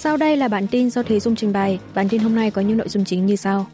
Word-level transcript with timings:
Sau 0.00 0.16
đây 0.16 0.36
là 0.36 0.48
bản 0.48 0.66
tin 0.66 0.90
do 0.90 1.02
Thế 1.02 1.20
Dung 1.20 1.36
trình 1.36 1.52
bày. 1.52 1.78
Bản 1.94 2.08
tin 2.08 2.20
hôm 2.20 2.34
nay 2.34 2.50
có 2.50 2.62
những 2.62 2.76
nội 2.76 2.88
dung 2.88 3.04
chính 3.04 3.26
như 3.26 3.36
sau. 3.36 3.66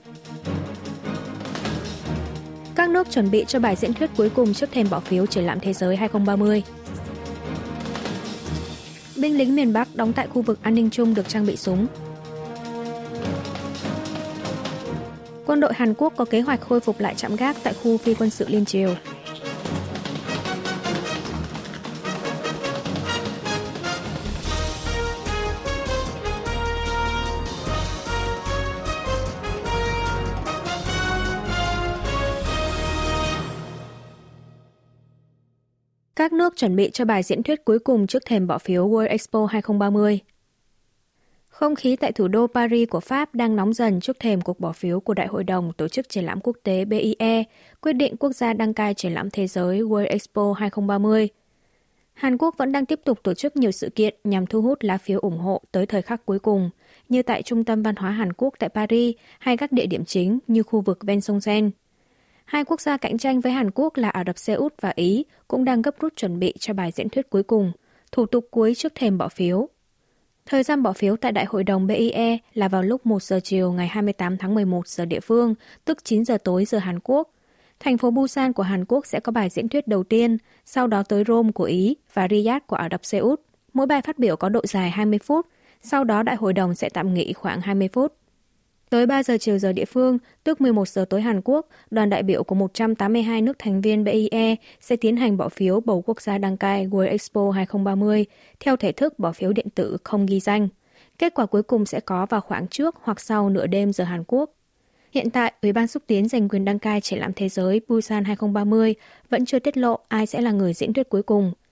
Các 2.75 2.91
nước 2.91 3.11
chuẩn 3.11 3.31
bị 3.31 3.45
cho 3.49 3.59
bài 3.59 3.77
diễn 3.77 3.95
thuyết 3.95 4.11
cuối 4.17 4.31
cùng 4.31 4.55
trước 4.55 4.73
thềm 4.73 4.87
bỏ 4.91 5.01
phiếu 5.01 5.27
triển 5.27 5.45
lãm 5.45 5.61
thế 5.61 5.73
giới 5.73 5.97
2030. 5.97 6.62
Binh 9.16 9.39
lính 9.39 9.57
miền 9.57 9.73
Bắc 9.73 9.97
đóng 9.97 10.12
tại 10.12 10.27
khu 10.27 10.43
vực 10.43 10.59
an 10.62 10.75
ninh 10.75 10.91
chung 10.91 11.15
được 11.15 11.29
trang 11.29 11.47
bị 11.47 11.57
súng. 11.57 11.87
Quân 15.47 15.61
đội 15.61 15.73
Hàn 15.75 15.95
Quốc 15.95 16.12
có 16.16 16.25
kế 16.25 16.41
hoạch 16.41 16.61
khôi 16.61 16.80
phục 16.80 17.01
lại 17.01 17.15
trạm 17.15 17.37
gác 17.37 17.56
tại 17.62 17.75
khu 17.83 17.98
phi 17.98 18.15
quân 18.15 18.30
sự 18.30 18.48
Liên 18.48 18.65
Triều. 18.65 18.95
Các 36.24 36.33
nước 36.33 36.56
chuẩn 36.56 36.77
bị 36.77 36.91
cho 36.91 37.05
bài 37.05 37.23
diễn 37.23 37.42
thuyết 37.42 37.64
cuối 37.64 37.78
cùng 37.78 38.06
trước 38.06 38.23
thềm 38.27 38.46
bỏ 38.46 38.59
phiếu 38.59 38.88
World 38.88 39.09
Expo 39.09 39.46
2030. 39.46 40.20
Không 41.48 41.74
khí 41.74 41.96
tại 41.96 42.12
thủ 42.12 42.28
đô 42.28 42.46
Paris 42.46 42.88
của 42.88 43.01
Pháp 43.01 43.34
đang 43.34 43.56
nóng 43.56 43.73
dần 43.73 44.01
trước 44.01 44.19
thềm 44.19 44.41
cuộc 44.41 44.60
bỏ 44.60 44.73
phiếu 44.73 45.01
của 45.01 45.15
Đại 45.15 45.27
hội 45.27 45.45
đồng 45.45 45.73
Tổ 45.73 45.88
chức 45.88 46.09
Triển 46.09 46.24
lãm 46.24 46.41
Quốc 46.41 46.56
tế 46.62 46.84
BIE, 46.84 47.45
quyết 47.80 47.92
định 47.92 48.16
quốc 48.16 48.32
gia 48.32 48.52
đăng 48.52 48.74
cai 48.74 48.95
triển 48.95 49.12
lãm 49.12 49.30
thế 49.30 49.46
giới 49.46 49.80
World 49.80 50.06
Expo 50.09 50.52
2030. 50.52 51.29
Hàn 52.15 52.38
Quốc 52.38 52.54
vẫn 52.59 52.73
đang 52.73 52.87
tiếp 52.87 53.01
tục 53.04 53.18
tổ 53.23 53.34
chức 53.34 53.56
nhiều 53.56 53.71
sự 53.71 53.90
kiện 53.90 54.15
nhằm 54.24 54.46
thu 54.46 54.62
hút 54.62 54.79
lá 54.80 54.99
phiếu 54.99 55.18
ủng 55.18 55.38
hộ 55.38 55.62
tới 55.73 55.87
thời 55.87 56.02
khắc 56.02 56.27
cuối 56.27 56.38
cùng, 56.38 56.71
như 57.09 57.23
tại 57.23 57.43
Trung 57.43 57.65
tâm 57.65 57.82
Văn 57.82 57.96
hóa 57.96 58.10
Hàn 58.10 58.32
Quốc 58.32 58.54
tại 58.59 58.68
Paris 58.68 59.16
hay 59.38 59.56
các 59.56 59.73
địa 59.73 59.87
điểm 59.87 60.04
chính 60.04 60.38
như 60.46 60.62
khu 60.62 60.80
vực 60.80 60.99
ven 61.02 61.21
sông 61.21 61.40
Seine. 61.40 61.71
Hai 62.45 62.64
quốc 62.64 62.80
gia 62.80 62.96
cạnh 62.96 63.18
tranh 63.18 63.40
với 63.40 63.52
Hàn 63.52 63.70
Quốc 63.70 63.96
là 63.96 64.09
Ả 64.09 64.25
Rập 64.26 64.38
Xê 64.38 64.53
Út 64.54 64.75
và 64.81 64.92
Ý 64.94 65.25
cũng 65.48 65.64
đang 65.64 65.82
gấp 65.82 65.94
rút 66.00 66.16
chuẩn 66.16 66.38
bị 66.38 66.54
cho 66.59 66.75
bài 66.75 66.91
diễn 66.94 67.09
thuyết 67.09 67.31
cuối 67.31 67.42
cùng, 67.42 67.72
thủ 68.12 68.26
tục 68.26 68.48
cuối 68.50 68.75
trước 68.75 68.92
thềm 68.94 69.19
bỏ 69.19 69.28
phiếu. 69.28 69.69
Thời 70.47 70.62
gian 70.62 70.82
bỏ 70.82 70.92
phiếu 70.92 71.16
tại 71.16 71.32
Đại 71.32 71.44
hội 71.44 71.65
đồng 71.65 71.87
BIE 71.87 72.38
là 72.54 72.69
vào 72.69 72.82
lúc 72.82 73.06
1 73.06 73.22
giờ 73.22 73.41
chiều 73.44 73.72
ngày 73.72 73.88
28 73.88 74.37
tháng 74.38 74.54
11 74.54 74.88
giờ 74.88 75.04
địa 75.04 75.20
phương, 75.20 75.54
tức 75.84 76.04
9 76.04 76.25
giờ 76.25 76.38
tối 76.44 76.65
giờ 76.65 76.78
Hàn 76.78 76.98
Quốc. 77.00 77.31
Thành 77.81 77.98
phố 77.98 78.10
Busan 78.10 78.53
của 78.53 78.62
Hàn 78.62 78.84
Quốc 78.84 79.06
sẽ 79.06 79.20
có 79.20 79.32
bài 79.32 79.48
diễn 79.48 79.69
thuyết 79.69 79.88
đầu 79.88 80.04
tiên, 80.04 80.37
sau 80.65 80.87
đó 80.87 81.03
tới 81.03 81.25
Rome 81.26 81.53
của 81.53 81.65
Ý 81.65 81.97
và 82.15 82.28
Riyadh 82.31 82.66
của 82.66 82.76
Ả 82.76 82.88
Rập 82.91 83.04
Xê 83.04 83.19
Út. 83.19 83.41
Mỗi 83.72 83.87
bài 83.87 84.03
phát 84.03 84.19
biểu 84.19 84.37
có 84.37 84.48
độ 84.48 84.60
dài 84.66 84.91
20 84.91 85.19
phút, 85.19 85.47
sau 85.82 86.04
đó 86.04 86.22
đại 86.22 86.37
hội 86.37 86.53
đồng 86.53 86.75
sẽ 86.75 86.88
tạm 86.88 87.15
nghỉ 87.15 87.32
khoảng 87.32 87.60
20 87.60 87.88
phút. 87.92 88.12
Tới 88.94 89.06
3 89.06 89.22
giờ 89.22 89.37
chiều 89.41 89.59
giờ 89.59 89.72
địa 89.72 89.84
phương, 89.84 90.19
tức 90.44 90.60
11 90.60 90.88
giờ 90.88 91.04
tối 91.10 91.20
Hàn 91.22 91.41
Quốc, 91.44 91.69
đoàn 91.91 92.10
đại 92.10 92.22
biểu 92.22 92.44
của 92.44 92.54
182 92.54 93.42
nước 93.42 93.59
thành 93.59 93.81
viên 93.81 94.04
BIE 94.04 94.56
sẽ 94.81 94.97
tiến 94.97 95.16
hành 95.16 95.37
bỏ 95.37 95.48
phiếu 95.48 95.81
bầu 95.81 96.03
quốc 96.06 96.20
gia 96.20 96.38
đăng 96.38 96.56
cai 96.56 96.87
World 96.87 97.09
Expo 97.09 97.50
2030 97.50 98.25
theo 98.60 98.76
thể 98.76 98.92
thức 98.92 99.19
bỏ 99.19 99.32
phiếu 99.32 99.53
điện 99.53 99.66
tử 99.75 99.97
không 100.04 100.26
ghi 100.26 100.41
danh. 100.41 100.69
Kết 101.19 101.34
quả 101.34 101.47
cuối 101.47 101.62
cùng 101.62 101.87
sẽ 101.87 102.00
có 102.00 102.26
vào 102.26 102.41
khoảng 102.41 102.69
trước 102.69 102.94
hoặc 103.03 103.20
sau 103.20 103.50
nửa 103.50 103.66
đêm 103.66 103.92
giờ 103.92 104.04
Hàn 104.04 104.25
Quốc. 104.26 104.50
Hiện 105.12 105.31
tại, 105.31 105.53
Ủy 105.62 105.72
ban 105.72 105.87
xúc 105.87 106.03
tiến 106.06 106.28
giành 106.28 106.48
quyền 106.48 106.65
đăng 106.65 106.78
cai 106.78 107.00
triển 107.00 107.19
lãm 107.19 107.32
thế 107.32 107.48
giới 107.48 107.81
Busan 107.88 108.25
2030 108.25 108.94
vẫn 109.31 109.44
chưa 109.44 109.59
tiết 109.59 109.76
lộ 109.76 109.98
ai 110.09 110.26
sẽ 110.26 110.41
là 110.41 110.50
người 110.50 110.72
diễn 110.72 110.92
thuyết 110.92 111.09
cuối 111.09 111.22
cùng– 111.22 111.53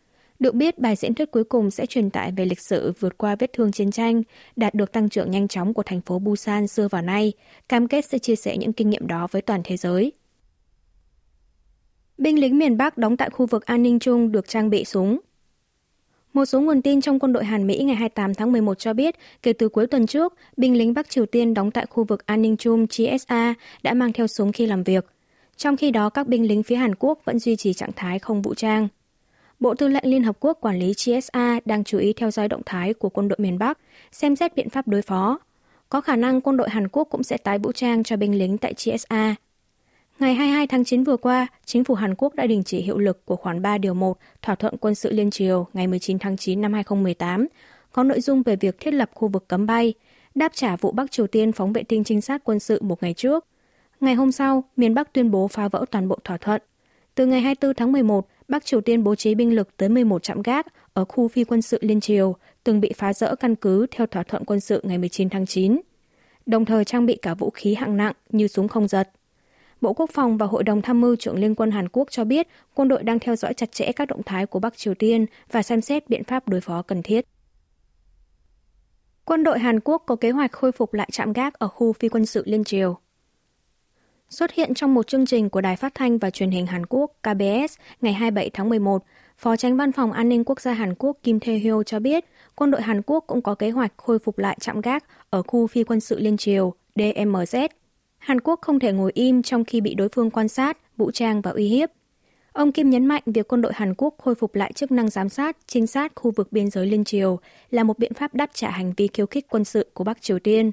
được 0.43 0.55
biết, 0.55 0.79
bài 0.79 0.97
diễn 0.97 1.15
thuyết 1.15 1.31
cuối 1.31 1.45
cùng 1.45 1.71
sẽ 1.71 1.87
truyền 1.87 2.11
tải 2.11 2.33
về 2.33 2.45
lịch 2.45 2.61
sử 2.61 2.93
vượt 3.01 3.19
qua 3.19 3.37
vết 3.37 3.53
thương 3.53 3.73
chiến 3.73 3.91
tranh, 3.91 4.23
đạt 4.57 4.75
được 4.75 4.93
tăng 4.93 5.09
trưởng 5.09 5.31
nhanh 5.31 5.49
chóng 5.49 5.75
của 5.75 5.83
thành 5.83 6.01
phố 6.01 6.19
Busan 6.19 6.69
xưa 6.69 6.89
và 6.89 7.03
nay, 7.03 7.33
cam 7.69 7.89
kết 7.89 8.05
sẽ 8.05 8.19
chia 8.19 8.37
sẻ 8.37 8.57
những 8.57 8.73
kinh 8.73 8.91
nghiệm 8.91 9.07
đó 9.07 9.27
với 9.31 9.43
toàn 9.43 9.61
thế 9.65 9.77
giới. 9.77 10.13
Binh 12.19 12.41
lính 12.41 12.59
miền 12.59 12.77
Bắc 12.77 12.99
đóng 12.99 13.17
tại 13.17 13.31
khu 13.31 13.47
vực 13.47 13.67
an 13.67 13.83
ninh 13.83 13.99
chung 13.99 14.33
được 14.33 14.49
trang 14.49 14.71
bị 14.71 14.85
súng. 14.85 15.19
Một 16.33 16.45
số 16.45 16.61
nguồn 16.61 16.83
tin 16.83 17.01
trong 17.01 17.19
quân 17.19 17.33
đội 17.33 17.45
Hàn 17.45 17.67
Mỹ 17.67 17.83
ngày 17.85 17.97
28 17.97 18.35
tháng 18.35 18.53
11 18.53 18.79
cho 18.79 18.93
biết, 18.93 19.15
kể 19.43 19.53
từ 19.53 19.69
cuối 19.69 19.87
tuần 19.87 20.07
trước, 20.07 20.35
binh 20.57 20.77
lính 20.77 20.95
Bắc 20.95 21.11
Triều 21.11 21.27
Tiên 21.27 21.55
đóng 21.55 21.71
tại 21.71 21.87
khu 21.87 22.05
vực 22.05 22.27
an 22.27 22.43
ninh 22.43 22.57
chung 22.57 22.87
GSA 22.87 23.55
đã 23.83 23.95
mang 23.95 24.13
theo 24.13 24.27
súng 24.27 24.53
khi 24.53 24.67
làm 24.67 24.83
việc. 24.83 25.07
Trong 25.57 25.77
khi 25.77 25.91
đó, 25.91 26.11
các 26.11 26.27
binh 26.27 26.47
lính 26.47 26.63
phía 26.63 26.77
Hàn 26.77 26.95
Quốc 26.95 27.19
vẫn 27.25 27.39
duy 27.39 27.57
trì 27.57 27.73
trạng 27.73 27.93
thái 27.97 28.19
không 28.19 28.43
vũ 28.43 28.55
trang. 28.55 28.89
Bộ 29.63 29.75
Tư 29.75 29.89
lệnh 29.89 30.11
Liên 30.11 30.23
Hợp 30.23 30.37
Quốc 30.41 30.59
quản 30.61 30.79
lý 30.79 30.93
GSA 30.93 31.61
đang 31.65 31.85
chú 31.85 31.99
ý 31.99 32.13
theo 32.13 32.31
dõi 32.31 32.49
động 32.49 32.63
thái 32.67 32.95
của 32.95 33.09
quân 33.09 33.29
đội 33.29 33.37
miền 33.41 33.59
Bắc, 33.59 33.79
xem 34.13 34.37
xét 34.37 34.55
biện 34.55 34.71
pháp 34.71 34.89
đối 34.89 35.03
phó. 35.03 35.39
Có 35.89 36.01
khả 36.01 36.17
năng 36.17 36.41
quân 36.41 36.57
đội 36.57 36.71
Hàn 36.71 36.89
Quốc 36.89 37.09
cũng 37.11 37.23
sẽ 37.23 37.37
tái 37.37 37.59
vũ 37.59 37.73
trang 37.73 38.03
cho 38.03 38.17
binh 38.17 38.39
lính 38.39 38.59
tại 38.59 38.75
GSA. 38.85 39.35
Ngày 40.19 40.35
22 40.35 40.67
tháng 40.67 40.85
9 40.85 41.05
vừa 41.05 41.17
qua, 41.17 41.47
chính 41.65 41.85
phủ 41.85 41.95
Hàn 41.95 42.15
Quốc 42.15 42.35
đã 42.35 42.47
đình 42.47 42.63
chỉ 42.65 42.79
hiệu 42.79 42.99
lực 42.99 43.27
của 43.27 43.37
khoản 43.37 43.63
3 43.63 43.79
điều 43.79 43.95
1 43.95 44.19
thỏa 44.43 44.55
thuận 44.55 44.77
quân 44.77 44.95
sự 44.95 45.13
liên 45.13 45.31
triều 45.31 45.67
ngày 45.73 45.87
19 45.87 46.19
tháng 46.19 46.37
9 46.37 46.61
năm 46.61 46.73
2018, 46.73 47.47
có 47.93 48.03
nội 48.03 48.21
dung 48.21 48.43
về 48.43 48.57
việc 48.57 48.81
thiết 48.81 48.95
lập 48.95 49.11
khu 49.15 49.29
vực 49.29 49.49
cấm 49.49 49.67
bay, 49.67 49.95
đáp 50.35 50.53
trả 50.55 50.77
vụ 50.77 50.93
Bắc 50.93 51.11
Triều 51.11 51.27
Tiên 51.27 51.53
phóng 51.53 51.73
vệ 51.73 51.83
tinh 51.83 52.05
trinh 52.05 52.21
sát 52.21 52.45
quân 52.45 52.61
sự 52.61 52.83
một 52.83 53.03
ngày 53.03 53.15
trước. 53.15 53.47
Ngày 54.01 54.15
hôm 54.15 54.33
sau, 54.33 54.65
miền 54.77 54.95
Bắc 54.95 55.13
tuyên 55.13 55.31
bố 55.31 55.49
phá 55.49 55.69
vỡ 55.69 55.85
toàn 55.91 56.09
bộ 56.09 56.19
thỏa 56.25 56.37
thuận. 56.37 56.63
Từ 57.15 57.27
ngày 57.27 57.41
24 57.41 57.75
tháng 57.75 57.93
11, 57.93 58.27
Bắc 58.53 58.65
Triều 58.65 58.81
Tiên 58.81 59.05
bố 59.05 59.15
trí 59.15 59.35
binh 59.35 59.55
lực 59.55 59.77
tới 59.77 59.89
11 59.89 60.23
trạm 60.23 60.43
gác 60.43 60.67
ở 60.95 61.05
khu 61.05 61.29
phi 61.29 61.45
quân 61.45 61.63
sự 61.63 61.79
Liên 61.83 62.01
Triều, 62.01 62.37
từng 62.65 62.81
bị 62.81 62.93
phá 62.97 63.13
rỡ 63.13 63.35
căn 63.35 63.55
cứ 63.55 63.87
theo 63.91 64.07
thỏa 64.07 64.23
thuận 64.23 64.45
quân 64.45 64.61
sự 64.61 64.81
ngày 64.85 64.99
19 64.99 65.29
tháng 65.29 65.47
9, 65.47 65.81
đồng 66.47 66.65
thời 66.65 66.85
trang 66.85 67.07
bị 67.07 67.17
cả 67.23 67.35
vũ 67.35 67.51
khí 67.51 67.75
hạng 67.75 67.97
nặng 67.97 68.13
như 68.29 68.49
súng 68.49 68.69
không 68.69 68.89
giật. 68.89 69.11
Bộ 69.81 69.93
Quốc 69.93 70.11
phòng 70.11 70.37
và 70.37 70.47
Hội 70.47 70.65
đồng 70.65 70.83
Tham 70.83 71.01
mưu 71.01 71.17
trưởng 71.17 71.39
Liên 71.39 71.55
quân 71.55 71.71
Hàn 71.71 71.89
Quốc 71.89 72.11
cho 72.11 72.25
biết 72.25 72.49
quân 72.75 72.89
đội 72.89 73.03
đang 73.03 73.19
theo 73.19 73.37
dõi 73.37 73.55
chặt 73.55 73.73
chẽ 73.73 73.93
các 73.93 74.09
động 74.09 74.23
thái 74.23 74.47
của 74.47 74.59
Bắc 74.59 74.77
Triều 74.77 74.95
Tiên 74.95 75.27
và 75.51 75.63
xem 75.63 75.81
xét 75.81 76.09
biện 76.09 76.25
pháp 76.25 76.49
đối 76.49 76.61
phó 76.61 76.83
cần 76.83 77.03
thiết. 77.03 77.27
Quân 79.25 79.45
đội 79.45 79.59
Hàn 79.59 79.81
Quốc 79.81 80.03
có 80.07 80.17
kế 80.17 80.31
hoạch 80.31 80.53
khôi 80.53 80.73
phục 80.73 80.95
lại 80.95 81.09
trạm 81.13 81.33
gác 81.33 81.59
ở 81.59 81.69
khu 81.69 81.93
phi 81.93 82.09
quân 82.09 82.27
sự 82.27 82.43
Liên 82.47 82.65
Triều 82.65 82.99
xuất 84.33 84.53
hiện 84.53 84.75
trong 84.75 84.95
một 84.95 85.07
chương 85.07 85.27
trình 85.27 85.51
của 85.51 85.61
Đài 85.61 85.77
Phát 85.77 85.95
thanh 85.95 86.19
và 86.19 86.31
Truyền 86.31 86.51
hình 86.51 86.67
Hàn 86.67 86.87
Quốc 86.87 87.13
KBS 87.23 87.79
ngày 88.01 88.13
27 88.13 88.51
tháng 88.51 88.69
11, 88.69 89.05
Phó 89.39 89.57
tránh 89.57 89.77
Văn 89.77 89.93
phòng 89.93 90.13
An 90.13 90.29
ninh 90.29 90.45
Quốc 90.45 90.61
gia 90.61 90.73
Hàn 90.73 90.95
Quốc 90.95 91.17
Kim 91.23 91.39
Tae-hyo 91.39 91.83
cho 91.83 92.01
biết 92.01 92.25
quân 92.55 92.71
đội 92.71 92.83
Hàn 92.83 93.03
Quốc 93.07 93.25
cũng 93.27 93.43
có 93.43 93.55
kế 93.55 93.71
hoạch 93.71 93.93
khôi 93.97 94.19
phục 94.19 94.39
lại 94.39 94.57
trạm 94.61 94.81
gác 94.81 95.05
ở 95.31 95.43
khu 95.43 95.67
phi 95.67 95.85
quân 95.85 96.01
sự 96.01 96.21
liên 96.21 96.37
triều 96.37 96.75
DMZ. 96.95 97.69
Hàn 98.19 98.41
Quốc 98.41 98.59
không 98.63 98.79
thể 98.79 98.93
ngồi 98.93 99.13
im 99.15 99.43
trong 99.43 99.65
khi 99.65 99.81
bị 99.81 99.95
đối 99.95 100.09
phương 100.09 100.31
quan 100.31 100.49
sát, 100.49 100.79
vũ 100.97 101.11
trang 101.11 101.41
và 101.41 101.51
uy 101.51 101.69
hiếp. 101.69 101.91
Ông 102.53 102.73
Kim 102.73 102.91
nhấn 102.91 103.07
mạnh 103.07 103.23
việc 103.27 103.49
quân 103.49 103.63
đội 103.63 103.73
Hàn 103.75 103.95
Quốc 103.95 104.15
khôi 104.19 104.35
phục 104.35 104.55
lại 104.55 104.73
chức 104.73 104.93
năng 104.93 105.09
giám 105.09 105.29
sát, 105.29 105.57
trinh 105.67 105.87
sát 105.87 106.13
khu 106.15 106.31
vực 106.31 106.53
biên 106.53 106.71
giới 106.71 106.87
liên 106.87 107.05
triều 107.05 107.39
là 107.71 107.83
một 107.83 107.99
biện 107.99 108.15
pháp 108.15 108.35
đáp 108.35 108.51
trả 108.55 108.71
hành 108.71 108.93
vi 108.97 109.09
khiêu 109.09 109.27
khích 109.27 109.47
quân 109.49 109.65
sự 109.65 109.87
của 109.95 110.05
Bắc 110.05 110.23
Triều 110.23 110.39
Tiên, 110.39 110.71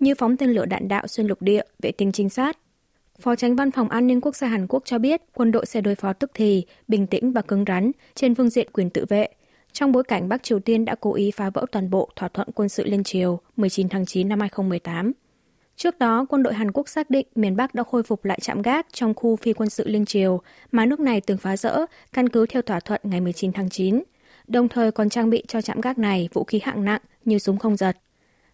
như 0.00 0.14
phóng 0.14 0.36
tên 0.36 0.50
lửa 0.50 0.66
đạn 0.66 0.88
đạo 0.88 1.06
xuyên 1.06 1.26
lục 1.26 1.42
địa, 1.42 1.62
vệ 1.82 1.92
tinh 1.92 2.12
trinh 2.12 2.28
sát, 2.28 2.58
Phó 3.20 3.36
tránh 3.36 3.56
văn 3.56 3.70
phòng 3.70 3.88
an 3.88 4.06
ninh 4.06 4.20
quốc 4.20 4.36
gia 4.36 4.48
Hàn 4.48 4.66
Quốc 4.66 4.82
cho 4.86 4.98
biết 4.98 5.22
quân 5.34 5.52
đội 5.52 5.66
sẽ 5.66 5.80
đối 5.80 5.94
phó 5.94 6.12
tức 6.12 6.30
thì, 6.34 6.64
bình 6.88 7.06
tĩnh 7.06 7.32
và 7.32 7.42
cứng 7.42 7.64
rắn 7.66 7.90
trên 8.14 8.34
phương 8.34 8.50
diện 8.50 8.68
quyền 8.72 8.90
tự 8.90 9.04
vệ, 9.08 9.28
trong 9.72 9.92
bối 9.92 10.04
cảnh 10.04 10.28
Bắc 10.28 10.42
Triều 10.42 10.60
Tiên 10.60 10.84
đã 10.84 10.94
cố 11.00 11.14
ý 11.14 11.30
phá 11.30 11.50
vỡ 11.50 11.66
toàn 11.72 11.90
bộ 11.90 12.08
thỏa 12.16 12.28
thuận 12.28 12.48
quân 12.54 12.68
sự 12.68 12.84
liên 12.84 13.04
triều 13.04 13.40
19 13.56 13.88
tháng 13.88 14.06
9 14.06 14.28
năm 14.28 14.40
2018. 14.40 15.12
Trước 15.76 15.98
đó, 15.98 16.26
quân 16.28 16.42
đội 16.42 16.54
Hàn 16.54 16.72
Quốc 16.72 16.88
xác 16.88 17.10
định 17.10 17.26
miền 17.34 17.56
Bắc 17.56 17.74
đã 17.74 17.82
khôi 17.82 18.02
phục 18.02 18.24
lại 18.24 18.38
trạm 18.42 18.62
gác 18.62 18.86
trong 18.92 19.14
khu 19.14 19.36
phi 19.36 19.52
quân 19.52 19.70
sự 19.70 19.88
liên 19.88 20.04
triều 20.04 20.40
mà 20.72 20.86
nước 20.86 21.00
này 21.00 21.20
từng 21.20 21.38
phá 21.38 21.56
rỡ 21.56 21.86
căn 22.12 22.28
cứ 22.28 22.46
theo 22.46 22.62
thỏa 22.62 22.80
thuận 22.80 23.00
ngày 23.04 23.20
19 23.20 23.52
tháng 23.52 23.70
9, 23.70 24.02
đồng 24.46 24.68
thời 24.68 24.92
còn 24.92 25.08
trang 25.08 25.30
bị 25.30 25.44
cho 25.48 25.60
trạm 25.60 25.80
gác 25.80 25.98
này 25.98 26.28
vũ 26.32 26.44
khí 26.44 26.60
hạng 26.62 26.84
nặng 26.84 27.00
như 27.24 27.38
súng 27.38 27.58
không 27.58 27.76
giật. 27.76 27.96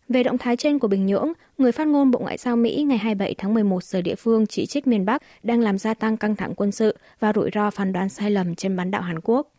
Về 0.08 0.22
động 0.22 0.38
thái 0.38 0.56
trên 0.56 0.78
của 0.78 0.88
Bình 0.88 1.06
Nhưỡng, 1.06 1.32
người 1.58 1.72
phát 1.72 1.86
ngôn 1.88 2.10
Bộ 2.10 2.18
Ngoại 2.18 2.38
giao 2.38 2.56
Mỹ 2.56 2.84
ngày 2.88 2.98
27 2.98 3.34
tháng 3.38 3.54
11 3.54 3.84
giờ 3.84 4.02
địa 4.02 4.14
phương 4.14 4.46
chỉ 4.46 4.66
trích 4.66 4.86
miền 4.86 5.04
Bắc 5.04 5.22
đang 5.42 5.60
làm 5.60 5.78
gia 5.78 5.94
tăng 5.94 6.16
căng 6.16 6.36
thẳng 6.36 6.54
quân 6.54 6.72
sự 6.72 6.96
và 7.20 7.32
rủi 7.32 7.50
ro 7.54 7.70
phán 7.70 7.92
đoán 7.92 8.08
sai 8.08 8.30
lầm 8.30 8.54
trên 8.54 8.76
bán 8.76 8.90
đảo 8.90 9.02
Hàn 9.02 9.20
Quốc. 9.20 9.52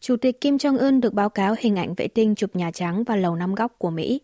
Chủ 0.00 0.16
tịch 0.16 0.40
Kim 0.40 0.56
Jong-un 0.56 1.00
được 1.00 1.14
báo 1.14 1.28
cáo 1.30 1.54
hình 1.58 1.76
ảnh 1.76 1.94
vệ 1.94 2.08
tinh 2.08 2.34
chụp 2.34 2.56
Nhà 2.56 2.70
Trắng 2.70 3.04
và 3.04 3.16
Lầu 3.16 3.36
Năm 3.36 3.54
Góc 3.54 3.74
của 3.78 3.90
Mỹ. 3.90 4.20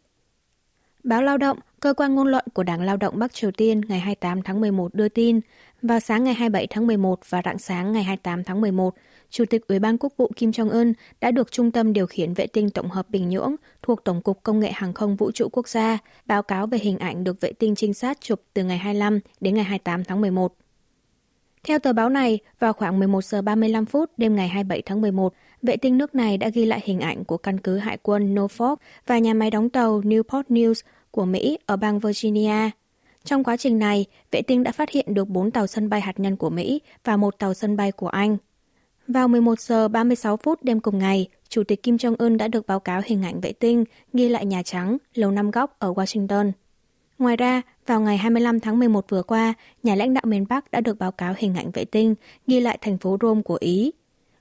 Báo 1.04 1.22
Lao 1.22 1.38
động, 1.38 1.58
cơ 1.80 1.94
quan 1.94 2.14
ngôn 2.14 2.28
luận 2.28 2.44
của 2.54 2.62
Đảng 2.62 2.82
Lao 2.82 2.96
động 2.96 3.18
Bắc 3.18 3.34
Triều 3.34 3.50
Tiên 3.50 3.80
ngày 3.88 3.98
28 3.98 4.42
tháng 4.42 4.60
11 4.60 4.94
đưa 4.94 5.08
tin, 5.08 5.40
vào 5.82 6.00
sáng 6.00 6.24
ngày 6.24 6.34
27 6.34 6.66
tháng 6.66 6.86
11 6.86 7.20
và 7.28 7.42
rạng 7.44 7.58
sáng 7.58 7.92
ngày 7.92 8.02
28 8.02 8.44
tháng 8.44 8.60
11, 8.60 8.94
Chủ 9.30 9.44
tịch 9.50 9.68
Ủy 9.68 9.78
ban 9.78 9.98
Quốc 9.98 10.12
vụ 10.16 10.30
Kim 10.36 10.50
Jong-un 10.50 10.92
đã 11.20 11.30
được 11.30 11.52
Trung 11.52 11.70
tâm 11.70 11.92
Điều 11.92 12.06
khiển 12.06 12.34
Vệ 12.34 12.46
tinh 12.46 12.70
Tổng 12.70 12.90
hợp 12.90 13.10
Bình 13.10 13.28
Nhưỡng 13.28 13.54
thuộc 13.82 14.04
Tổng 14.04 14.22
cục 14.22 14.42
Công 14.42 14.60
nghệ 14.60 14.72
Hàng 14.72 14.92
không 14.92 15.16
Vũ 15.16 15.30
trụ 15.30 15.48
Quốc 15.52 15.68
gia 15.68 15.98
báo 16.26 16.42
cáo 16.42 16.66
về 16.66 16.78
hình 16.78 16.98
ảnh 16.98 17.24
được 17.24 17.40
vệ 17.40 17.52
tinh 17.52 17.74
trinh 17.74 17.94
sát 17.94 18.20
chụp 18.20 18.42
từ 18.54 18.64
ngày 18.64 18.78
25 18.78 19.20
đến 19.40 19.54
ngày 19.54 19.64
28 19.64 20.04
tháng 20.04 20.20
11. 20.20 20.54
Theo 21.64 21.78
tờ 21.78 21.92
báo 21.92 22.08
này, 22.08 22.38
vào 22.58 22.72
khoảng 22.72 22.98
11 22.98 23.24
giờ 23.24 23.42
35 23.42 23.86
phút 23.86 24.10
đêm 24.16 24.36
ngày 24.36 24.48
27 24.48 24.82
tháng 24.82 25.00
11, 25.00 25.34
vệ 25.62 25.76
tinh 25.76 25.98
nước 25.98 26.14
này 26.14 26.38
đã 26.38 26.48
ghi 26.48 26.64
lại 26.64 26.80
hình 26.84 27.00
ảnh 27.00 27.24
của 27.24 27.36
căn 27.36 27.58
cứ 27.58 27.78
hải 27.78 27.98
quân 28.02 28.34
Norfolk 28.34 28.76
và 29.06 29.18
nhà 29.18 29.34
máy 29.34 29.50
đóng 29.50 29.70
tàu 29.70 30.00
Newport 30.00 30.42
News 30.48 30.82
của 31.10 31.24
Mỹ 31.24 31.58
ở 31.66 31.76
bang 31.76 31.98
Virginia. 31.98 32.70
Trong 33.28 33.44
quá 33.44 33.56
trình 33.56 33.78
này, 33.78 34.06
vệ 34.30 34.42
tinh 34.42 34.62
đã 34.62 34.72
phát 34.72 34.90
hiện 34.90 35.14
được 35.14 35.28
4 35.28 35.50
tàu 35.50 35.66
sân 35.66 35.88
bay 35.88 36.00
hạt 36.00 36.20
nhân 36.20 36.36
của 36.36 36.50
Mỹ 36.50 36.80
và 37.04 37.16
một 37.16 37.38
tàu 37.38 37.54
sân 37.54 37.76
bay 37.76 37.92
của 37.92 38.08
Anh. 38.08 38.36
Vào 39.08 39.28
11 39.28 39.60
giờ 39.60 39.88
36 39.88 40.36
phút 40.36 40.64
đêm 40.64 40.80
cùng 40.80 40.98
ngày, 40.98 41.28
Chủ 41.48 41.62
tịch 41.64 41.82
Kim 41.82 41.96
Jong-un 41.96 42.36
đã 42.36 42.48
được 42.48 42.66
báo 42.66 42.80
cáo 42.80 43.00
hình 43.04 43.22
ảnh 43.22 43.40
vệ 43.40 43.52
tinh 43.52 43.84
ghi 44.12 44.28
lại 44.28 44.46
Nhà 44.46 44.62
Trắng, 44.62 44.96
Lầu 45.14 45.30
Năm 45.30 45.50
Góc 45.50 45.76
ở 45.78 45.92
Washington. 45.92 46.52
Ngoài 47.18 47.36
ra, 47.36 47.62
vào 47.86 48.00
ngày 48.00 48.16
25 48.16 48.60
tháng 48.60 48.78
11 48.78 49.04
vừa 49.08 49.22
qua, 49.22 49.54
nhà 49.82 49.94
lãnh 49.94 50.14
đạo 50.14 50.24
miền 50.26 50.44
Bắc 50.48 50.70
đã 50.70 50.80
được 50.80 50.98
báo 50.98 51.12
cáo 51.12 51.34
hình 51.38 51.54
ảnh 51.54 51.70
vệ 51.70 51.84
tinh 51.84 52.14
ghi 52.46 52.60
lại 52.60 52.78
thành 52.80 52.98
phố 52.98 53.16
Rome 53.20 53.42
của 53.42 53.58
Ý. 53.60 53.92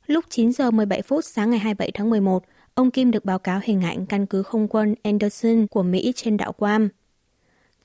Lúc 0.05 0.25
9 0.29 0.51
giờ 0.51 0.71
17 0.71 1.01
phút 1.01 1.25
sáng 1.25 1.49
ngày 1.49 1.59
27 1.59 1.91
tháng 1.93 2.09
11, 2.09 2.43
ông 2.73 2.91
Kim 2.91 3.11
được 3.11 3.25
báo 3.25 3.39
cáo 3.39 3.59
hình 3.63 3.81
ảnh 3.81 4.05
căn 4.05 4.25
cứ 4.25 4.43
không 4.43 4.67
quân 4.67 4.95
Anderson 5.03 5.67
của 5.67 5.83
Mỹ 5.83 6.13
trên 6.15 6.37
đảo 6.37 6.53
Guam. 6.57 6.89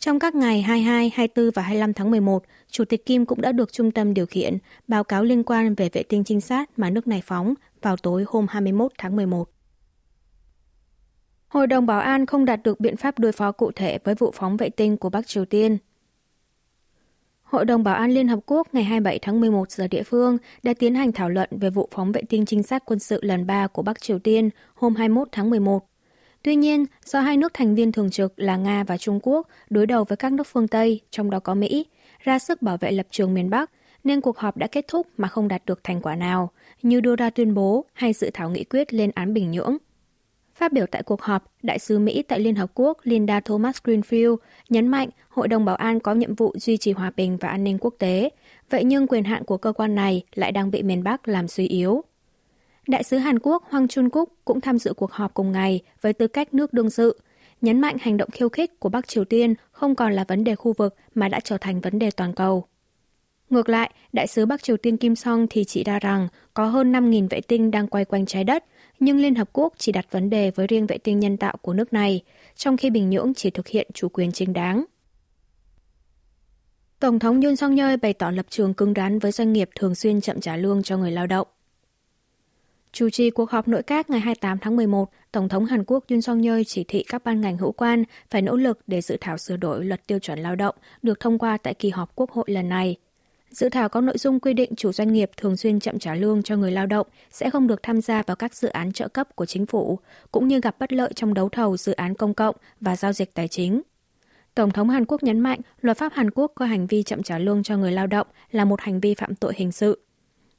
Trong 0.02 0.18
các 0.18 0.34
ngày 0.34 0.62
22, 0.62 1.12
24 1.14 1.50
và 1.54 1.62
25 1.62 1.92
tháng 1.92 2.10
11, 2.10 2.42
Chủ 2.70 2.84
tịch 2.84 3.06
Kim 3.06 3.26
cũng 3.26 3.40
đã 3.40 3.52
được 3.52 3.72
trung 3.72 3.90
tâm 3.90 4.14
điều 4.14 4.26
khiển 4.26 4.58
báo 4.88 5.04
cáo 5.04 5.24
liên 5.24 5.42
quan 5.42 5.74
về 5.74 5.88
vệ 5.92 6.02
tinh 6.02 6.24
trinh 6.24 6.40
sát 6.40 6.78
mà 6.78 6.90
nước 6.90 7.06
này 7.06 7.22
phóng 7.24 7.54
vào 7.82 7.96
tối 7.96 8.24
hôm 8.28 8.46
21 8.48 8.92
tháng 8.98 9.16
11. 9.16 9.50
Hội 11.48 11.66
đồng 11.66 11.86
Bảo 11.86 12.00
an 12.00 12.26
không 12.26 12.44
đạt 12.44 12.62
được 12.62 12.80
biện 12.80 12.96
pháp 12.96 13.18
đối 13.18 13.32
phó 13.32 13.52
cụ 13.52 13.70
thể 13.76 13.98
với 14.04 14.14
vụ 14.14 14.32
phóng 14.34 14.56
vệ 14.56 14.68
tinh 14.68 14.96
của 14.96 15.10
Bắc 15.10 15.26
Triều 15.26 15.44
Tiên. 15.44 15.78
Hội 17.42 17.64
đồng 17.64 17.84
Bảo 17.84 17.94
an 17.94 18.10
Liên 18.10 18.28
Hợp 18.28 18.38
Quốc 18.46 18.68
ngày 18.72 18.84
27 18.84 19.18
tháng 19.18 19.40
11 19.40 19.70
giờ 19.70 19.88
địa 19.88 20.02
phương 20.02 20.38
đã 20.62 20.74
tiến 20.78 20.94
hành 20.94 21.12
thảo 21.12 21.28
luận 21.28 21.48
về 21.52 21.70
vụ 21.70 21.88
phóng 21.92 22.12
vệ 22.12 22.22
tinh 22.28 22.46
trinh 22.46 22.62
sát 22.62 22.82
quân 22.86 22.98
sự 22.98 23.20
lần 23.22 23.46
3 23.46 23.66
của 23.66 23.82
Bắc 23.82 24.00
Triều 24.00 24.18
Tiên 24.18 24.50
hôm 24.74 24.94
21 24.94 25.28
tháng 25.32 25.50
11. 25.50 25.91
Tuy 26.42 26.56
nhiên, 26.56 26.84
do 27.04 27.20
hai 27.20 27.36
nước 27.36 27.54
thành 27.54 27.74
viên 27.74 27.92
thường 27.92 28.10
trực 28.10 28.32
là 28.36 28.56
Nga 28.56 28.84
và 28.84 28.98
Trung 28.98 29.20
Quốc 29.22 29.48
đối 29.70 29.86
đầu 29.86 30.04
với 30.04 30.16
các 30.16 30.32
nước 30.32 30.46
phương 30.46 30.68
Tây, 30.68 31.00
trong 31.10 31.30
đó 31.30 31.40
có 31.40 31.54
Mỹ, 31.54 31.86
ra 32.18 32.38
sức 32.38 32.62
bảo 32.62 32.76
vệ 32.76 32.92
lập 32.92 33.06
trường 33.10 33.34
miền 33.34 33.50
Bắc, 33.50 33.70
nên 34.04 34.20
cuộc 34.20 34.38
họp 34.38 34.56
đã 34.56 34.66
kết 34.66 34.84
thúc 34.88 35.06
mà 35.16 35.28
không 35.28 35.48
đạt 35.48 35.62
được 35.66 35.84
thành 35.84 36.00
quả 36.00 36.16
nào, 36.16 36.50
như 36.82 37.00
đưa 37.00 37.16
ra 37.16 37.30
tuyên 37.30 37.54
bố 37.54 37.84
hay 37.92 38.12
dự 38.12 38.30
thảo 38.34 38.50
nghị 38.50 38.64
quyết 38.64 38.94
lên 38.94 39.10
án 39.14 39.34
Bình 39.34 39.50
Nhưỡng. 39.50 39.76
Phát 40.54 40.72
biểu 40.72 40.86
tại 40.86 41.02
cuộc 41.02 41.22
họp, 41.22 41.52
Đại 41.62 41.78
sứ 41.78 41.98
Mỹ 41.98 42.22
tại 42.22 42.40
Liên 42.40 42.54
Hợp 42.54 42.70
Quốc 42.74 42.98
Linda 43.02 43.40
Thomas 43.40 43.76
Greenfield 43.84 44.36
nhấn 44.68 44.88
mạnh 44.88 45.08
Hội 45.28 45.48
đồng 45.48 45.64
Bảo 45.64 45.76
an 45.76 46.00
có 46.00 46.14
nhiệm 46.14 46.34
vụ 46.34 46.54
duy 46.58 46.76
trì 46.76 46.92
hòa 46.92 47.12
bình 47.16 47.36
và 47.36 47.48
an 47.48 47.64
ninh 47.64 47.78
quốc 47.80 47.94
tế, 47.98 48.30
vậy 48.70 48.84
nhưng 48.84 49.06
quyền 49.06 49.24
hạn 49.24 49.44
của 49.44 49.56
cơ 49.56 49.72
quan 49.72 49.94
này 49.94 50.22
lại 50.34 50.52
đang 50.52 50.70
bị 50.70 50.82
miền 50.82 51.02
Bắc 51.02 51.28
làm 51.28 51.48
suy 51.48 51.66
yếu. 51.66 52.04
Đại 52.88 53.02
sứ 53.02 53.18
Hàn 53.18 53.38
Quốc 53.38 53.64
Hoàng 53.70 53.88
Chun 53.88 54.08
Cúc 54.08 54.32
cũng 54.44 54.60
tham 54.60 54.78
dự 54.78 54.94
cuộc 54.94 55.12
họp 55.12 55.34
cùng 55.34 55.52
ngày 55.52 55.80
với 56.00 56.12
tư 56.12 56.26
cách 56.26 56.54
nước 56.54 56.72
đương 56.72 56.90
sự, 56.90 57.20
nhấn 57.60 57.80
mạnh 57.80 57.96
hành 58.00 58.16
động 58.16 58.30
khiêu 58.30 58.48
khích 58.48 58.80
của 58.80 58.88
Bắc 58.88 59.08
Triều 59.08 59.24
Tiên 59.24 59.54
không 59.72 59.94
còn 59.94 60.12
là 60.12 60.24
vấn 60.28 60.44
đề 60.44 60.54
khu 60.54 60.72
vực 60.72 60.94
mà 61.14 61.28
đã 61.28 61.40
trở 61.40 61.58
thành 61.58 61.80
vấn 61.80 61.98
đề 61.98 62.10
toàn 62.10 62.32
cầu. 62.34 62.64
Ngược 63.50 63.68
lại, 63.68 63.90
đại 64.12 64.26
sứ 64.26 64.46
Bắc 64.46 64.62
Triều 64.62 64.76
Tiên 64.76 64.96
Kim 64.96 65.16
Song 65.16 65.46
thì 65.50 65.64
chỉ 65.64 65.84
ra 65.84 65.98
rằng 65.98 66.28
có 66.54 66.66
hơn 66.66 66.92
5.000 66.92 67.28
vệ 67.30 67.40
tinh 67.40 67.70
đang 67.70 67.88
quay 67.88 68.04
quanh 68.04 68.26
trái 68.26 68.44
đất, 68.44 68.64
nhưng 69.00 69.18
Liên 69.18 69.34
Hợp 69.34 69.48
Quốc 69.52 69.72
chỉ 69.78 69.92
đặt 69.92 70.06
vấn 70.10 70.30
đề 70.30 70.50
với 70.50 70.66
riêng 70.66 70.86
vệ 70.86 70.98
tinh 70.98 71.20
nhân 71.20 71.36
tạo 71.36 71.56
của 71.62 71.74
nước 71.74 71.92
này, 71.92 72.22
trong 72.56 72.76
khi 72.76 72.90
Bình 72.90 73.10
Nhưỡng 73.10 73.34
chỉ 73.34 73.50
thực 73.50 73.68
hiện 73.68 73.90
chủ 73.94 74.08
quyền 74.08 74.32
chính 74.32 74.52
đáng. 74.52 74.84
Tổng 77.00 77.18
thống 77.18 77.40
Yoon 77.40 77.56
song 77.56 77.76
yeol 77.76 77.96
bày 77.96 78.12
tỏ 78.12 78.30
lập 78.30 78.46
trường 78.48 78.74
cứng 78.74 78.94
rắn 78.96 79.18
với 79.18 79.32
doanh 79.32 79.52
nghiệp 79.52 79.70
thường 79.74 79.94
xuyên 79.94 80.20
chậm 80.20 80.40
trả 80.40 80.56
lương 80.56 80.82
cho 80.82 80.96
người 80.96 81.10
lao 81.10 81.26
động. 81.26 81.46
Chủ 82.92 83.10
trì 83.10 83.30
cuộc 83.30 83.50
họp 83.50 83.68
nội 83.68 83.82
các 83.82 84.10
ngày 84.10 84.20
28 84.20 84.58
tháng 84.58 84.76
11, 84.76 85.10
Tổng 85.32 85.48
thống 85.48 85.64
Hàn 85.64 85.84
Quốc 85.84 86.04
Yoon 86.10 86.22
song 86.22 86.42
yeol 86.42 86.60
chỉ 86.66 86.84
thị 86.84 87.04
các 87.08 87.24
ban 87.24 87.40
ngành 87.40 87.56
hữu 87.56 87.72
quan 87.72 88.04
phải 88.30 88.42
nỗ 88.42 88.56
lực 88.56 88.78
để 88.86 89.00
dự 89.00 89.16
thảo 89.20 89.38
sửa 89.38 89.56
đổi 89.56 89.84
luật 89.84 90.06
tiêu 90.06 90.18
chuẩn 90.18 90.38
lao 90.38 90.56
động 90.56 90.74
được 91.02 91.20
thông 91.20 91.38
qua 91.38 91.58
tại 91.62 91.74
kỳ 91.74 91.90
họp 91.90 92.12
Quốc 92.14 92.30
hội 92.30 92.44
lần 92.48 92.68
này. 92.68 92.96
Dự 93.50 93.68
thảo 93.68 93.88
có 93.88 94.00
nội 94.00 94.18
dung 94.18 94.40
quy 94.40 94.54
định 94.54 94.74
chủ 94.76 94.92
doanh 94.92 95.12
nghiệp 95.12 95.30
thường 95.36 95.56
xuyên 95.56 95.80
chậm 95.80 95.98
trả 95.98 96.14
lương 96.14 96.42
cho 96.42 96.56
người 96.56 96.72
lao 96.72 96.86
động 96.86 97.06
sẽ 97.30 97.50
không 97.50 97.66
được 97.66 97.82
tham 97.82 98.00
gia 98.00 98.22
vào 98.22 98.36
các 98.36 98.54
dự 98.54 98.68
án 98.68 98.92
trợ 98.92 99.08
cấp 99.08 99.36
của 99.36 99.46
chính 99.46 99.66
phủ, 99.66 99.98
cũng 100.32 100.48
như 100.48 100.60
gặp 100.60 100.76
bất 100.78 100.92
lợi 100.92 101.12
trong 101.14 101.34
đấu 101.34 101.48
thầu 101.48 101.76
dự 101.76 101.92
án 101.92 102.14
công 102.14 102.34
cộng 102.34 102.56
và 102.80 102.96
giao 102.96 103.12
dịch 103.12 103.34
tài 103.34 103.48
chính. 103.48 103.82
Tổng 104.54 104.70
thống 104.70 104.88
Hàn 104.88 105.04
Quốc 105.04 105.22
nhấn 105.22 105.40
mạnh 105.40 105.60
luật 105.80 105.98
pháp 105.98 106.12
Hàn 106.12 106.30
Quốc 106.30 106.52
coi 106.54 106.68
hành 106.68 106.86
vi 106.86 107.02
chậm 107.02 107.22
trả 107.22 107.38
lương 107.38 107.62
cho 107.62 107.76
người 107.76 107.92
lao 107.92 108.06
động 108.06 108.26
là 108.50 108.64
một 108.64 108.80
hành 108.80 109.00
vi 109.00 109.14
phạm 109.14 109.34
tội 109.34 109.52
hình 109.56 109.72
sự. 109.72 109.98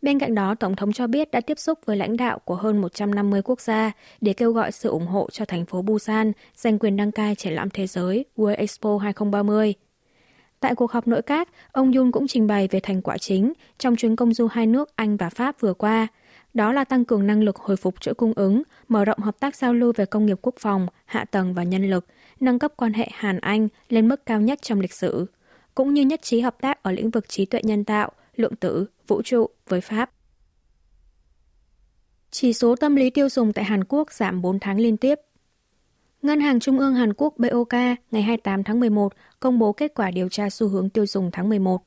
Bên 0.03 0.19
cạnh 0.19 0.35
đó, 0.35 0.55
Tổng 0.55 0.75
thống 0.75 0.93
cho 0.93 1.07
biết 1.07 1.31
đã 1.31 1.41
tiếp 1.41 1.59
xúc 1.59 1.79
với 1.85 1.97
lãnh 1.97 2.17
đạo 2.17 2.39
của 2.39 2.55
hơn 2.55 2.81
150 2.81 3.41
quốc 3.41 3.61
gia 3.61 3.91
để 4.21 4.33
kêu 4.33 4.51
gọi 4.51 4.71
sự 4.71 4.89
ủng 4.89 5.07
hộ 5.07 5.29
cho 5.31 5.45
thành 5.45 5.65
phố 5.65 5.81
Busan 5.81 6.31
giành 6.55 6.79
quyền 6.79 6.97
đăng 6.97 7.11
cai 7.11 7.35
triển 7.35 7.53
lãm 7.53 7.69
thế 7.69 7.87
giới 7.87 8.25
World 8.37 8.55
Expo 8.55 8.97
2030. 8.97 9.73
Tại 10.59 10.75
cuộc 10.75 10.91
họp 10.91 11.07
nội 11.07 11.21
các, 11.21 11.49
ông 11.71 11.93
Yun 11.93 12.11
cũng 12.11 12.27
trình 12.27 12.47
bày 12.47 12.67
về 12.67 12.79
thành 12.79 13.01
quả 13.01 13.17
chính 13.17 13.53
trong 13.77 13.95
chuyến 13.95 14.15
công 14.15 14.33
du 14.33 14.47
hai 14.47 14.67
nước 14.67 14.89
Anh 14.95 15.17
và 15.17 15.29
Pháp 15.29 15.59
vừa 15.59 15.73
qua. 15.73 16.07
Đó 16.53 16.73
là 16.73 16.83
tăng 16.83 17.05
cường 17.05 17.27
năng 17.27 17.43
lực 17.43 17.55
hồi 17.55 17.77
phục 17.77 18.01
chuỗi 18.01 18.13
cung 18.13 18.33
ứng, 18.35 18.63
mở 18.87 19.05
rộng 19.05 19.19
hợp 19.19 19.39
tác 19.39 19.55
giao 19.55 19.73
lưu 19.73 19.93
về 19.95 20.05
công 20.05 20.25
nghiệp 20.25 20.37
quốc 20.41 20.55
phòng, 20.59 20.87
hạ 21.05 21.25
tầng 21.25 21.53
và 21.53 21.63
nhân 21.63 21.89
lực, 21.89 22.05
nâng 22.39 22.59
cấp 22.59 22.73
quan 22.77 22.93
hệ 22.93 23.07
Hàn-Anh 23.13 23.67
lên 23.89 24.07
mức 24.07 24.25
cao 24.25 24.41
nhất 24.41 24.61
trong 24.61 24.79
lịch 24.79 24.93
sử, 24.93 25.25
cũng 25.75 25.93
như 25.93 26.01
nhất 26.01 26.21
trí 26.21 26.39
hợp 26.39 26.55
tác 26.61 26.83
ở 26.83 26.91
lĩnh 26.91 27.09
vực 27.09 27.29
trí 27.29 27.45
tuệ 27.45 27.61
nhân 27.63 27.83
tạo, 27.83 28.11
lượng 28.35 28.55
tử, 28.55 28.85
vũ 29.07 29.21
trụ 29.21 29.49
với 29.67 29.81
Pháp. 29.81 30.11
Chỉ 32.31 32.53
số 32.53 32.75
tâm 32.75 32.95
lý 32.95 33.09
tiêu 33.09 33.29
dùng 33.29 33.53
tại 33.53 33.65
Hàn 33.65 33.83
Quốc 33.83 34.11
giảm 34.11 34.41
4 34.41 34.59
tháng 34.59 34.79
liên 34.79 34.97
tiếp 34.97 35.19
Ngân 36.23 36.39
hàng 36.39 36.59
Trung 36.59 36.79
ương 36.79 36.93
Hàn 36.93 37.13
Quốc 37.13 37.33
BOK 37.37 37.73
ngày 38.11 38.21
28 38.21 38.63
tháng 38.63 38.79
11 38.79 39.13
công 39.39 39.59
bố 39.59 39.73
kết 39.73 39.91
quả 39.95 40.11
điều 40.11 40.29
tra 40.29 40.49
xu 40.49 40.67
hướng 40.67 40.89
tiêu 40.89 41.05
dùng 41.05 41.31
tháng 41.31 41.49
11. 41.49 41.81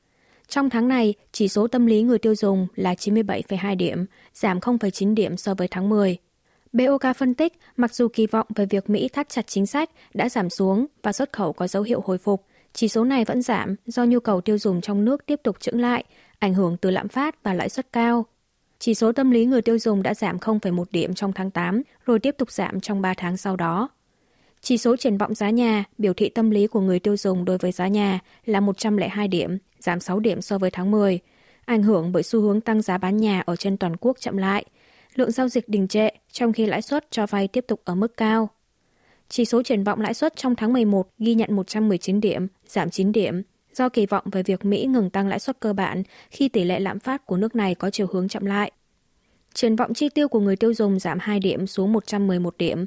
Trong 0.47 0.69
tháng 0.69 0.87
này, 0.87 1.13
chỉ 1.31 1.47
số 1.47 1.67
tâm 1.67 1.85
lý 1.85 2.01
người 2.01 2.19
tiêu 2.19 2.35
dùng 2.35 2.67
là 2.75 2.93
97,2 2.93 3.77
điểm, 3.77 4.05
giảm 4.33 4.59
0,9 4.59 5.13
điểm 5.13 5.37
so 5.37 5.53
với 5.53 5.67
tháng 5.67 5.89
10. 5.89 6.17
BOK 6.73 7.15
phân 7.17 7.33
tích, 7.33 7.53
mặc 7.77 7.95
dù 7.95 8.07
kỳ 8.13 8.27
vọng 8.27 8.47
về 8.55 8.65
việc 8.65 8.89
Mỹ 8.89 9.09
thắt 9.13 9.29
chặt 9.29 9.47
chính 9.47 9.65
sách 9.65 9.89
đã 10.13 10.29
giảm 10.29 10.49
xuống 10.49 10.85
và 11.03 11.11
xuất 11.11 11.33
khẩu 11.33 11.53
có 11.53 11.67
dấu 11.67 11.83
hiệu 11.83 12.01
hồi 12.05 12.17
phục, 12.17 12.45
chỉ 12.73 12.87
số 12.87 13.03
này 13.03 13.25
vẫn 13.25 13.41
giảm 13.41 13.75
do 13.85 14.05
nhu 14.05 14.19
cầu 14.19 14.41
tiêu 14.41 14.57
dùng 14.57 14.81
trong 14.81 15.05
nước 15.05 15.25
tiếp 15.25 15.39
tục 15.43 15.59
chững 15.59 15.81
lại, 15.81 16.03
ảnh 16.39 16.53
hưởng 16.53 16.77
từ 16.77 16.89
lạm 16.89 17.07
phát 17.07 17.43
và 17.43 17.53
lãi 17.53 17.69
suất 17.69 17.91
cao. 17.93 18.25
Chỉ 18.79 18.93
số 18.93 19.11
tâm 19.11 19.31
lý 19.31 19.45
người 19.45 19.61
tiêu 19.61 19.79
dùng 19.79 20.03
đã 20.03 20.13
giảm 20.13 20.37
0,1 20.37 20.83
điểm 20.91 21.13
trong 21.13 21.33
tháng 21.33 21.51
8, 21.51 21.81
rồi 22.05 22.19
tiếp 22.19 22.35
tục 22.37 22.51
giảm 22.51 22.79
trong 22.79 23.01
3 23.01 23.13
tháng 23.17 23.37
sau 23.37 23.55
đó. 23.55 23.89
Chỉ 24.61 24.77
số 24.77 24.95
triển 24.95 25.17
vọng 25.17 25.35
giá 25.35 25.49
nhà, 25.49 25.83
biểu 25.97 26.13
thị 26.13 26.29
tâm 26.29 26.49
lý 26.49 26.67
của 26.67 26.81
người 26.81 26.99
tiêu 26.99 27.17
dùng 27.17 27.45
đối 27.45 27.57
với 27.57 27.71
giá 27.71 27.87
nhà 27.87 28.19
là 28.45 28.59
102 28.59 29.27
điểm, 29.27 29.57
giảm 29.79 29.99
6 29.99 30.19
điểm 30.19 30.41
so 30.41 30.57
với 30.57 30.71
tháng 30.71 30.91
10, 30.91 31.19
ảnh 31.65 31.83
hưởng 31.83 32.11
bởi 32.11 32.23
xu 32.23 32.41
hướng 32.41 32.61
tăng 32.61 32.81
giá 32.81 32.97
bán 32.97 33.17
nhà 33.17 33.43
ở 33.45 33.55
trên 33.55 33.77
toàn 33.77 33.95
quốc 33.97 34.17
chậm 34.19 34.37
lại. 34.37 34.65
Lượng 35.15 35.31
giao 35.31 35.49
dịch 35.49 35.69
đình 35.69 35.87
trệ, 35.87 36.09
trong 36.31 36.53
khi 36.53 36.65
lãi 36.65 36.81
suất 36.81 37.11
cho 37.11 37.25
vay 37.25 37.47
tiếp 37.47 37.65
tục 37.67 37.81
ở 37.85 37.95
mức 37.95 38.17
cao. 38.17 38.49
Chỉ 39.29 39.45
số 39.45 39.63
triển 39.63 39.83
vọng 39.83 40.01
lãi 40.01 40.13
suất 40.13 40.35
trong 40.35 40.55
tháng 40.55 40.73
11 40.73 41.07
ghi 41.19 41.35
nhận 41.35 41.55
119 41.55 42.21
điểm, 42.21 42.47
giảm 42.67 42.89
9 42.89 43.11
điểm, 43.11 43.41
do 43.77 43.89
kỳ 43.89 44.05
vọng 44.05 44.23
về 44.31 44.43
việc 44.43 44.65
Mỹ 44.65 44.85
ngừng 44.85 45.09
tăng 45.09 45.27
lãi 45.27 45.39
suất 45.39 45.59
cơ 45.59 45.73
bản 45.73 46.03
khi 46.29 46.49
tỷ 46.49 46.63
lệ 46.63 46.79
lạm 46.79 46.99
phát 46.99 47.25
của 47.25 47.37
nước 47.37 47.55
này 47.55 47.75
có 47.75 47.89
chiều 47.89 48.07
hướng 48.11 48.27
chậm 48.27 48.45
lại. 48.45 48.71
Triển 49.53 49.75
vọng 49.75 49.93
chi 49.93 50.09
tiêu 50.09 50.27
của 50.27 50.39
người 50.39 50.55
tiêu 50.55 50.73
dùng 50.73 50.99
giảm 50.99 51.17
2 51.21 51.39
điểm 51.39 51.67
xuống 51.67 51.93
111 51.93 52.57
điểm, 52.57 52.85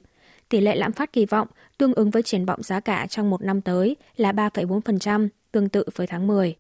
Tỷ 0.51 0.61
lệ 0.61 0.77
lạm 0.77 0.93
phát 0.93 1.13
kỳ 1.13 1.27
vọng 1.27 1.49
tương 1.79 1.95
ứng 1.95 2.11
với 2.11 2.23
triển 2.23 2.45
vọng 2.45 2.63
giá 2.63 2.81
cả 2.81 3.07
trong 3.07 3.31
một 3.31 3.43
năm 3.43 3.61
tới 3.61 3.97
là 4.17 4.33
3,4%, 4.33 5.29
tương 5.53 5.69
tự 5.69 5.85
với 5.97 6.07
tháng 6.07 6.27
10. 6.27 6.57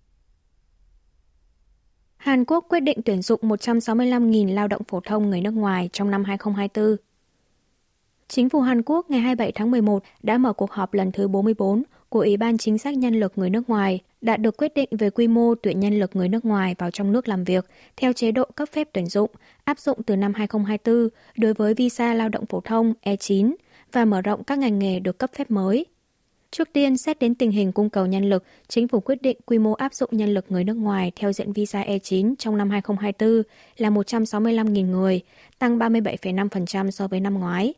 Hàn 2.16 2.44
Quốc 2.44 2.66
quyết 2.68 2.80
định 2.80 2.98
tuyển 3.04 3.22
dụng 3.22 3.40
165.000 3.42 4.54
lao 4.54 4.68
động 4.68 4.82
phổ 4.88 5.00
thông 5.00 5.30
người 5.30 5.40
nước 5.40 5.50
ngoài 5.50 5.90
trong 5.92 6.10
năm 6.10 6.24
2024. 6.24 6.96
Chính 8.30 8.48
phủ 8.48 8.60
Hàn 8.60 8.82
Quốc 8.82 9.10
ngày 9.10 9.20
27 9.20 9.52
tháng 9.52 9.70
11 9.70 10.02
đã 10.22 10.38
mở 10.38 10.52
cuộc 10.52 10.70
họp 10.70 10.94
lần 10.94 11.12
thứ 11.12 11.28
44 11.28 11.82
của 12.08 12.20
Ủy 12.20 12.36
ban 12.36 12.58
Chính 12.58 12.78
sách 12.78 12.98
Nhân 12.98 13.20
lực 13.20 13.32
người 13.36 13.50
nước 13.50 13.68
ngoài 13.68 14.00
đạt 14.20 14.40
được 14.40 14.56
quyết 14.56 14.74
định 14.74 14.88
về 14.98 15.10
quy 15.10 15.28
mô 15.28 15.54
tuyển 15.54 15.80
nhân 15.80 15.98
lực 15.98 16.16
người 16.16 16.28
nước 16.28 16.44
ngoài 16.44 16.74
vào 16.78 16.90
trong 16.90 17.12
nước 17.12 17.28
làm 17.28 17.44
việc 17.44 17.66
theo 17.96 18.12
chế 18.12 18.32
độ 18.32 18.44
cấp 18.54 18.68
phép 18.72 18.88
tuyển 18.92 19.06
dụng 19.06 19.30
áp 19.64 19.78
dụng 19.78 20.02
từ 20.02 20.16
năm 20.16 20.34
2024 20.34 21.08
đối 21.36 21.54
với 21.54 21.74
visa 21.74 22.14
lao 22.14 22.28
động 22.28 22.46
phổ 22.46 22.60
thông 22.60 22.92
E9 23.02 23.54
và 23.92 24.04
mở 24.04 24.20
rộng 24.20 24.44
các 24.44 24.58
ngành 24.58 24.78
nghề 24.78 25.00
được 25.00 25.18
cấp 25.18 25.30
phép 25.34 25.50
mới. 25.50 25.86
Trước 26.50 26.68
tiên, 26.72 26.96
xét 26.96 27.18
đến 27.18 27.34
tình 27.34 27.50
hình 27.50 27.72
cung 27.72 27.90
cầu 27.90 28.06
nhân 28.06 28.30
lực, 28.30 28.44
chính 28.68 28.88
phủ 28.88 29.00
quyết 29.00 29.22
định 29.22 29.36
quy 29.46 29.58
mô 29.58 29.72
áp 29.72 29.94
dụng 29.94 30.10
nhân 30.12 30.34
lực 30.34 30.44
người 30.48 30.64
nước 30.64 30.76
ngoài 30.76 31.12
theo 31.16 31.32
diện 31.32 31.52
visa 31.52 31.82
E9 31.82 32.34
trong 32.38 32.56
năm 32.56 32.70
2024 32.70 33.42
là 33.76 33.90
165.000 33.90 34.90
người, 34.90 35.20
tăng 35.58 35.78
37,5% 35.78 36.90
so 36.90 37.08
với 37.08 37.20
năm 37.20 37.34
ngoái. 37.34 37.74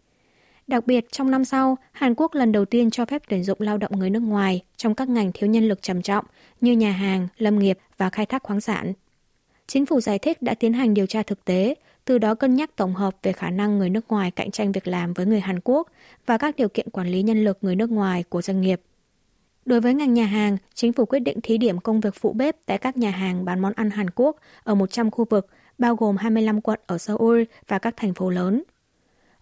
Đặc 0.73 0.87
biệt, 0.87 1.13
trong 1.13 1.31
năm 1.31 1.45
sau, 1.45 1.79
Hàn 1.93 2.15
Quốc 2.15 2.35
lần 2.35 2.53
đầu 2.53 2.65
tiên 2.65 2.91
cho 2.91 3.05
phép 3.05 3.23
tuyển 3.29 3.45
dụng 3.45 3.61
lao 3.61 3.79
động 3.79 3.99
người 3.99 4.11
nước 4.11 4.23
ngoài 4.23 4.61
trong 4.77 4.95
các 4.95 5.09
ngành 5.09 5.33
thiếu 5.33 5.51
nhân 5.51 5.69
lực 5.69 5.83
trầm 5.83 6.03
trọng 6.03 6.25
như 6.61 6.73
nhà 6.73 6.91
hàng, 6.91 7.29
lâm 7.39 7.59
nghiệp 7.59 7.79
và 7.97 8.11
khai 8.11 8.27
thác 8.27 8.43
khoáng 8.43 8.61
sản. 8.61 8.93
Chính 9.67 9.87
phủ 9.87 10.01
giải 10.01 10.19
thích 10.19 10.43
đã 10.43 10.55
tiến 10.55 10.73
hành 10.73 10.95
điều 10.95 11.07
tra 11.07 11.23
thực 11.23 11.45
tế, 11.45 11.75
từ 12.05 12.19
đó 12.19 12.35
cân 12.35 12.55
nhắc 12.55 12.77
tổng 12.77 12.95
hợp 12.95 13.15
về 13.23 13.33
khả 13.33 13.51
năng 13.51 13.79
người 13.79 13.91
nước 13.91 14.09
ngoài 14.09 14.31
cạnh 14.31 14.51
tranh 14.51 14.73
việc 14.73 14.89
làm 14.89 15.13
với 15.13 15.27
người 15.27 15.41
Hàn 15.41 15.61
Quốc 15.65 15.89
và 16.27 16.39
các 16.39 16.57
điều 16.57 16.69
kiện 16.69 16.91
quản 16.91 17.09
lý 17.09 17.23
nhân 17.23 17.45
lực 17.45 17.59
người 17.61 17.77
nước 17.77 17.91
ngoài 17.91 18.25
của 18.29 18.43
doanh 18.43 18.61
nghiệp. 18.61 18.81
Đối 19.65 19.81
với 19.81 19.95
ngành 19.95 20.15
nhà 20.15 20.27
hàng, 20.27 20.57
chính 20.75 20.93
phủ 20.93 21.05
quyết 21.05 21.21
định 21.21 21.41
thí 21.41 21.59
điểm 21.59 21.79
công 21.79 22.01
việc 22.01 22.15
phụ 22.21 22.33
bếp 22.33 22.57
tại 22.67 22.79
các 22.79 22.97
nhà 22.97 23.11
hàng 23.11 23.45
bán 23.45 23.61
món 23.61 23.73
ăn 23.73 23.91
Hàn 23.91 24.11
Quốc 24.11 24.37
ở 24.65 24.75
100 24.75 25.11
khu 25.11 25.25
vực, 25.31 25.47
bao 25.79 25.97
gồm 25.97 26.17
25 26.17 26.61
quận 26.61 26.81
ở 26.87 26.99
Seoul 26.99 27.43
và 27.69 27.79
các 27.79 27.95
thành 27.97 28.15
phố 28.15 28.31
lớn. 28.31 28.63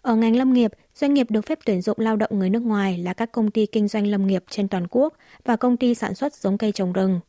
Ở 0.01 0.15
ngành 0.15 0.35
lâm 0.35 0.53
nghiệp, 0.53 0.71
doanh 0.95 1.13
nghiệp 1.13 1.31
được 1.31 1.45
phép 1.45 1.59
tuyển 1.65 1.81
dụng 1.81 1.99
lao 1.99 2.15
động 2.15 2.39
người 2.39 2.49
nước 2.49 2.63
ngoài 2.63 2.97
là 2.97 3.13
các 3.13 3.31
công 3.31 3.51
ty 3.51 3.65
kinh 3.65 3.87
doanh 3.87 4.07
lâm 4.07 4.27
nghiệp 4.27 4.43
trên 4.49 4.67
toàn 4.67 4.87
quốc 4.89 5.13
và 5.45 5.55
công 5.55 5.77
ty 5.77 5.95
sản 5.95 6.15
xuất 6.15 6.33
giống 6.33 6.57
cây 6.57 6.71
trồng 6.71 6.93
rừng. 6.93 7.19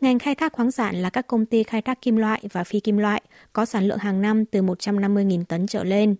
Ngành 0.00 0.18
khai 0.18 0.34
thác 0.34 0.52
khoáng 0.52 0.70
sản 0.70 0.96
là 0.96 1.10
các 1.10 1.26
công 1.26 1.46
ty 1.46 1.62
khai 1.62 1.82
thác 1.82 2.02
kim 2.02 2.16
loại 2.16 2.42
và 2.52 2.64
phi 2.64 2.80
kim 2.80 2.98
loại 2.98 3.22
có 3.52 3.64
sản 3.64 3.88
lượng 3.88 3.98
hàng 3.98 4.22
năm 4.22 4.44
từ 4.44 4.62
150.000 4.62 5.44
tấn 5.44 5.66
trở 5.66 5.84
lên. 5.84 6.16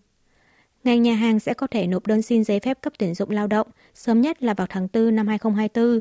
Ngành 0.85 1.03
nhà 1.03 1.15
hàng 1.15 1.41
sẽ 1.41 1.55
có 1.55 1.67
thể 1.67 1.87
nộp 1.87 2.07
đơn 2.07 2.23
xin 2.23 2.45
giấy 2.45 2.61
phép 2.61 2.79
cấp 2.81 2.93
tuyển 2.99 3.15
dụng 3.15 3.31
lao 3.31 3.47
động 3.47 3.67
sớm 3.95 4.21
nhất 4.21 4.43
là 4.43 4.55
vào 4.55 4.67
tháng 4.71 4.89
4 4.93 5.17
năm 5.17 5.27
2024. 5.27 6.01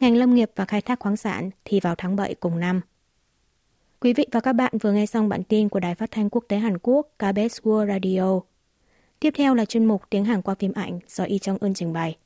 Ngành 0.00 0.16
lâm 0.16 0.34
nghiệp 0.34 0.50
và 0.56 0.64
khai 0.64 0.80
thác 0.80 1.00
khoáng 1.00 1.16
sản 1.16 1.50
thì 1.64 1.80
vào 1.80 1.94
tháng 1.98 2.16
7 2.16 2.34
cùng 2.34 2.60
năm. 2.60 2.80
Quý 4.00 4.12
vị 4.12 4.26
và 4.32 4.40
các 4.40 4.52
bạn 4.52 4.72
vừa 4.78 4.92
nghe 4.92 5.06
xong 5.06 5.28
bản 5.28 5.42
tin 5.42 5.68
của 5.68 5.80
Đài 5.80 5.94
Phát 5.94 6.10
thanh 6.10 6.30
Quốc 6.30 6.44
tế 6.48 6.56
Hàn 6.56 6.78
Quốc 6.78 7.08
KBS 7.18 7.60
World 7.62 7.88
Radio. 7.88 8.40
Tiếp 9.20 9.30
theo 9.36 9.54
là 9.54 9.64
chuyên 9.64 9.84
mục 9.84 10.02
Tiếng 10.10 10.24
Hàn 10.24 10.42
qua 10.42 10.54
phim 10.54 10.72
ảnh 10.72 10.98
do 11.08 11.24
Y 11.24 11.38
Trong 11.38 11.58
Ưn 11.60 11.74
trình 11.74 11.92
bày. 11.92 12.16